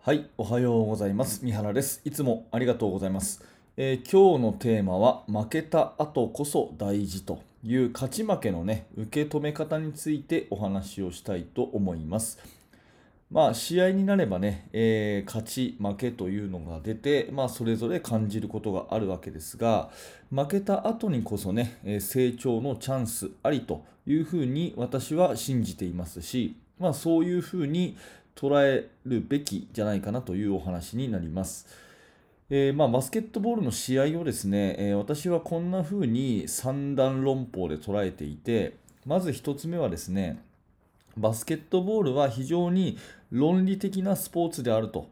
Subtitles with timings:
[0.00, 1.40] はい、おはようございます。
[1.44, 2.00] 三原です。
[2.04, 3.44] いつもありがとうございます。
[3.76, 12.38] えー今日のテーマは、負けた後こそ大事という勝ち負けのね、受け止め方についてお話をしたいと思います。
[13.30, 19.90] まあ、試合になればね、えー勝ち負けというのが出て、まあ、それぞれ感じることがあるわけですが、
[20.30, 27.96] 負けた後にこそね、え成長のチャンスありというふうに私は信じていますし、まあ、そういうふうに
[28.38, 31.66] 捉えるべきじゃないかなというお話になります。
[32.50, 40.40] えーまあ、バスケットボールの試合をですね、えー私はこんな風に三段論法で捉えていて、まず一つ目はですね、
[41.16, 42.96] バスケットボールは非常に
[43.32, 45.08] 論理的なスポーツであると。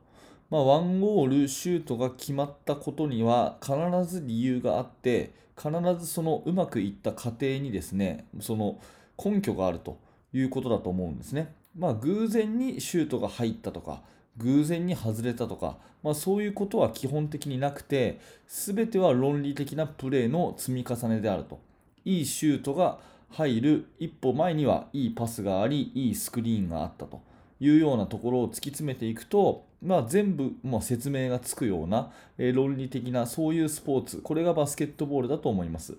[0.48, 3.74] まあ、ワンゴール、シュートが決まったことには必
[4.08, 8.78] ず理由があって、必ずそのうまくいった過程にですね、その
[9.22, 9.98] 根拠があると
[10.32, 11.52] いうことだと思うんですね。
[11.76, 14.02] まあ、偶然にシュートが入ったとか、
[14.38, 21.60] 偶然に外れたとか、まあ、そういうことは基本的になくて、すべては論理的なプレーの積み重ねであると。
[22.04, 22.98] いいシュートが
[23.30, 27.20] 入る一歩前にはいいパスがあり、いいスクリーンがあったと
[27.60, 35.96] いうようなところを突き詰めていくと、まあ、全部、まあ、説明がつくような、えー論理的なそういうスポーツ、これがバスケットボールだと思います。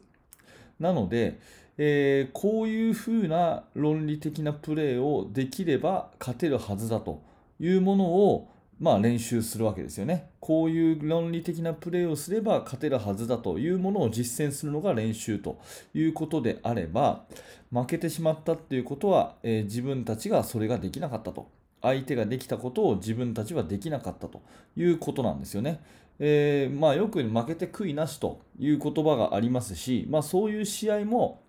[0.80, 1.40] なので、
[1.78, 7.22] えーこういうふうな論理的なプレーをできれば勝てるはずだと
[7.60, 10.30] いうものを、まあ、練習するわけですよね。
[10.40, 15.60] こういう論理的なプレーをすれば勝てるはずだというものを実践するのが練習と
[15.94, 17.24] いうことであれば、
[17.72, 21.50] 負けてしまったっていうことは、えー自分たちがそれができなかったと。
[21.82, 24.42] 相手ができたことを自分たちはできなかったと
[24.76, 25.80] いうことなんですよね。
[26.20, 31.44] えーまあ、よく負けて悔いなしという言葉がありますし、まあ、そういう試合も、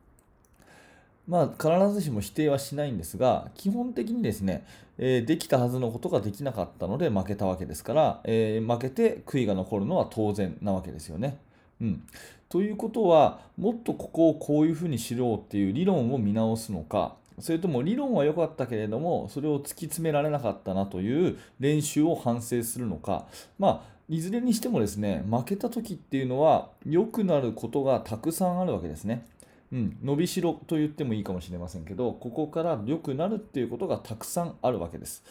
[1.28, 4.64] まあ、必ずしも否定はしないんですが、基本的にですね、
[4.96, 11.38] えーできたはずのことができなかったので負けたわけですから、えー負けて悔いが残るのは当然なわけですよね。
[11.80, 12.02] うん、
[12.48, 23.26] ということは、もっとここをこういうふうにしようっていう理論を見直すのか、それとも理論は良かったけれども、それを突き詰められなかったなという練習を反省するのか、
[23.58, 29.26] まあ、いずれにしてもですね、負けた時っていうのは、良くなることがたくさんあるわけですね。
[29.72, 35.22] うん、伸びしろと言ってもいいかもしれませんけど、ここから良くなるっていうことがたくさんあるわけです。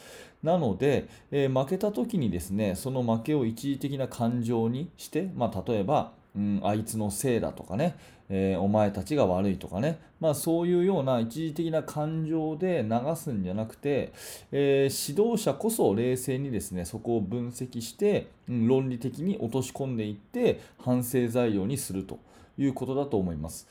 [0.44, 7.96] なので、えー負けた時にですね、その負けを一時的な感情にして、まあ、例えば、うん、あいつのせいだとかね、
[8.30, 14.12] えーお前たちが悪いとかね、まあ、そういうような一時的な感情で流すんじゃなくて、
[14.52, 22.20] えー指導者こそ冷静にですねそこを分析して、うん論理的に落とし込んでいって反省材料にすると
[22.58, 23.68] いうことだと思います。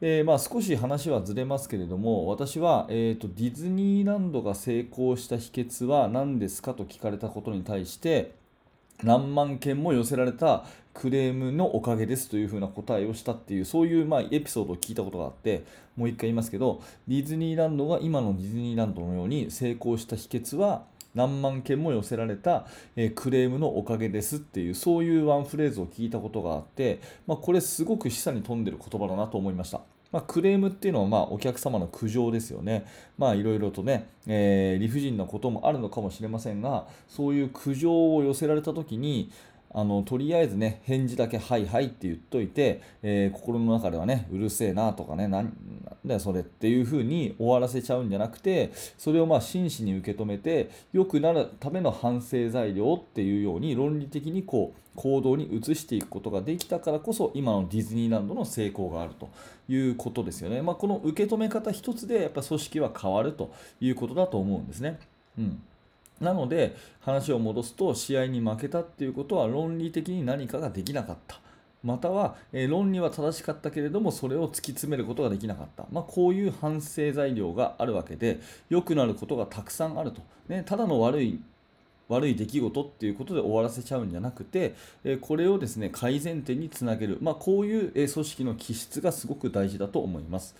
[0.00, 8.36] えーまあ、少し話はずれますけれども私は、えーとディズニーランドが成功した秘訣は何ですかと聞かれたことに対して
[9.02, 10.64] 何万件も寄せられた
[10.94, 15.64] クレームのおかげですというふうな答えをしたっていうそういうまあエピソードを聞いたことがあって
[15.96, 20.84] もう一回言いますけどディズニーランドが今のディズニーランドのように成功した秘訣は
[21.18, 29.80] 何万件も寄せられた、えクレームのおかげですっていうそういうワンフレーズを聞いたことがあって、まあ、これすごく示唆に富んでる言葉だなと思いました。
[30.12, 32.86] まあ、クレームっていうのはまあお客様の苦情ですよね。
[33.18, 39.30] まあいろいろとね、えー理不尽なこともあるのかもしれませんが、そういう苦情を寄せられた時に、
[39.70, 45.52] あのとりあえずね、返事だけはいはいって言っといて、えー心の中ではね、うるせえなとかね、なん
[46.04, 59.28] だよそれっていうふうに終わらせちゃうんじゃなくて、それをまあ真摯に受け止めて、良くなるための反省材料っていうように論理的にこう行動に移していくことができたからこそ、今のディズニーランドの成功があると
[59.68, 60.62] いうことですよね。
[60.62, 64.98] まあ、この受け止め方一つで、やっぱ組織は変わるということだと思うんですね。
[65.38, 65.62] うん
[66.20, 71.40] なので話を戻すと試合に負けたっていうことは論理的に何かができなかった。
[71.84, 81.40] または、え論理は正しかったけれどもそれを突き詰めることができなかった、まあ、こういう反省材料があるわけで良くなることがたくさんあると、ね、ただの悪い
[82.08, 84.74] 悪い出来事っていうことで終わらせちゃうんじゃなくて、
[85.04, 90.56] えこれをですね改善点につなげる、まあ、こういう、え組織の気質がすごく大事だと思います。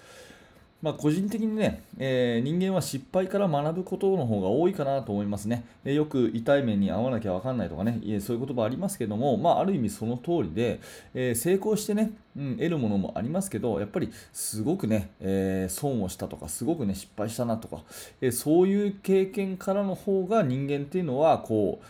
[0.81, 5.65] まあ、個人的にね、えー人間は失敗から学ぶことの方が多いかなと思いますね。
[5.85, 10.81] えーよく痛い目に遭わなきゃ分かんないとかね、いえそういう言葉ありますけども、まあ、ある意味その通りで、
[11.15, 17.83] え成功してね、うん、得るものもありますけど、やっぱりすごくね、え損をしたとか、すごくね、失敗したなとか、
[18.21, 21.85] えそういう経験からの方が人間っていうのは、こう、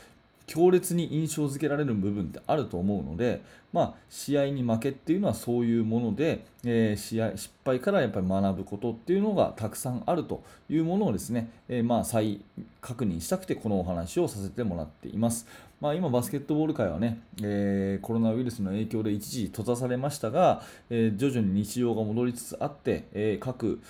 [0.49, 3.43] 強烈に印象付けられる部分ってあると思うので、
[3.73, 12.41] まあ、試合に負けっていうのはそういうもので、えー、試合失敗からやっぱり学ぶことっていうのがたくさんあるというものをですね、えー、まあ再
[12.81, 15.47] 確認したくてこのお話をさせてもらっています。
[15.81, 23.81] まあ、今、バスケットボール界はね、えー、コロナウイルスの影響で一時閉ざされましたが、え徐々に日常が戻りつつあって、え各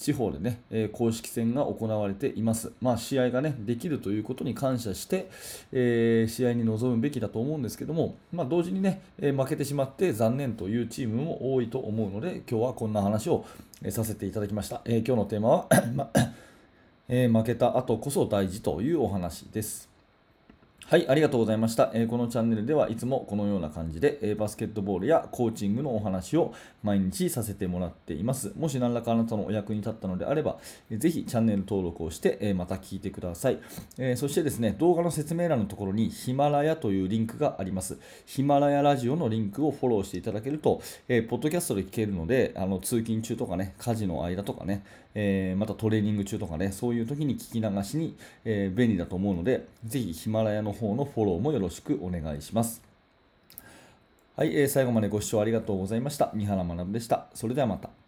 [0.00, 2.72] 地方でね、え公式戦が行われています。
[2.80, 5.28] まあ、試合がね、できるということに感謝して、
[5.72, 13.44] えー、試合に臨むべきだと思うんですけども、まあ、同時にね、え負けてしまって残念というチームも多いと思うので、今日はこんな話を
[13.90, 14.80] させていただきました。
[14.86, 16.10] え、今日のテーマは ま
[17.08, 19.90] え、負けた後こそ大事というお話です。
[20.90, 21.92] はい、ありがとうございました。
[21.94, 26.52] えー、このチャンネルではいつもこのような感じで、えー、バスケットボールやコーチングのお話を
[26.82, 28.50] 毎日させてもらっています。
[28.58, 30.58] もし何らかあなたのお役に立ったのであれば、
[30.90, 33.60] えー、ぜひチャンネル登録をして、えまた聞いてください、
[33.98, 37.96] えそしてですね、動画の説明欄のところにヒマラヤというリンクがあります。
[38.26, 44.82] ヒマラヤラジオのリンクをフォローしていただけると、えポッドキャストで聞けるので、あの通勤中とかね、家事の間とかね、
[45.14, 52.82] えまたトレーニング中とかね、そういう時に聞き流しに、え便利だと思うので、ぜひヒマラヤの方のフォローもよろしくお願いします。
[54.36, 56.30] はい、えー、最後までご視聴ありがとうございました。
[56.34, 57.26] 三原学でした。
[57.34, 57.99] それではまた。